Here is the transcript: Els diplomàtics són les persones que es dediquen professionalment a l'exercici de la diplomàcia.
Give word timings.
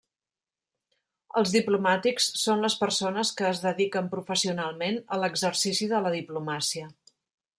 Els 1.41 1.51
diplomàtics 1.55 2.29
són 2.45 2.63
les 2.67 2.77
persones 2.83 3.33
que 3.41 3.45
es 3.51 3.61
dediquen 3.67 4.09
professionalment 4.15 4.99
a 5.17 5.23
l'exercici 5.25 5.91
de 5.95 6.03
la 6.07 6.17
diplomàcia. 6.19 6.91